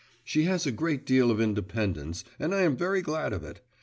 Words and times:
She 0.23 0.45
has 0.45 0.65
a 0.65 0.71
great 0.71 1.05
deal 1.05 1.29
of 1.29 1.39
independence, 1.39 2.23
and 2.39 2.55
I 2.55 2.63
am 2.63 2.75
very 2.75 3.03
glad 3.03 3.33
of 3.33 3.43
it. 3.43 3.61